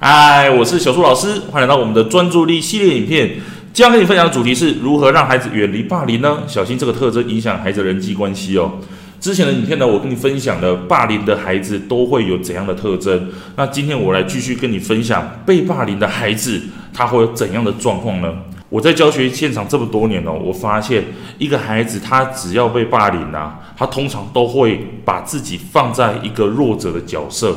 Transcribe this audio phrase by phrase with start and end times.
[0.00, 3.30] 嗨，我是小树老师，欢迎来到我们的专注力系列影片。
[3.72, 6.38] 今天跟你分享的主题是如何让孩子远离霸凌呢？
[6.46, 8.74] 小心这个特征影响孩子的人际关系哦。
[9.18, 13.28] 之前的影片呢，我跟你分享了霸凌的孩子都会有怎样的特征。
[13.56, 16.62] 那今天我来继续跟你分享被霸凌的孩子
[16.94, 18.32] 他会有怎样的状况呢？
[18.68, 21.02] 我在教学现场这么多年哦，我发现
[21.38, 27.56] 一个孩子他只要被霸凌啊，他通常都会把自己放在一个弱者的角色。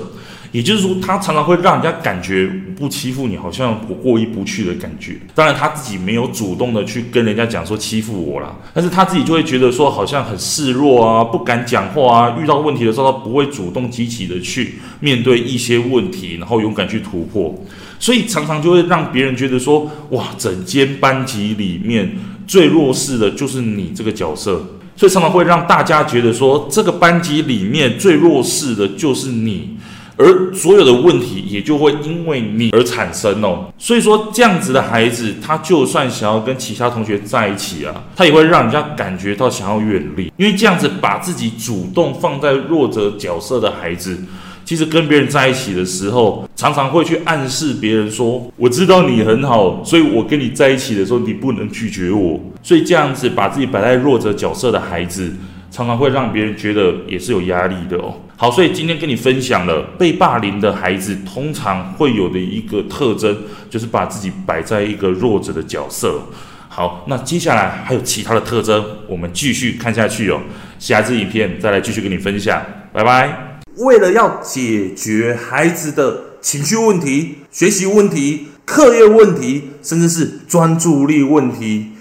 [0.52, 2.46] 也就是说，他常常会让人家感觉
[2.76, 5.16] 不欺负你，好像我过意不去的感觉。
[5.34, 12.38] 当然，他自己没有主动的去跟人家讲说欺负我啦，但是他自己就会觉得说好像很示弱啊，不敢讲话啊。
[12.38, 17.58] 遇到问题的时候，他不会主动积极的去面对一些问题，然后勇敢去突破。
[17.98, 22.12] 所以常常就会让别人觉得说，哇，整间班级里面
[22.46, 24.62] 最弱势的就是你这个角色。
[24.98, 29.78] 所以常常会让大家觉得说，这个班级里面最弱势的就是你。
[30.22, 44.16] 而所有的问题也就会因为你而产生哦，所以说这样子的孩子，他就算想要跟其他同学在一起啊，他也会让人家感觉到想要远离，因为这样子把自己主动放在弱者角色的孩子，
[44.64, 55.34] 其实跟别人在一起的时候，常常会去暗示别人说，我知道你很好，所以我跟你在一起的时候，你不能拒绝我，所以这样子把自己摆在弱者角色的孩子。
[55.72, 58.14] 常常会让别人觉得也是有压力的哦。
[58.36, 63.36] 好，所以今天跟你分享了被霸凌的孩子通常会有的一个特征，
[63.70, 66.22] 就是把自己摆在一个弱者的角色。
[66.68, 70.42] 好，那接下来还有其他的特征，我们继续看下去哦。
[70.80, 72.62] 下一支影片再来继续跟你分享，
[72.92, 73.60] 拜拜。
[73.78, 81.92] 为了要解决孩子的情绪问题、学习问题、课业问题，甚至是专注力问题。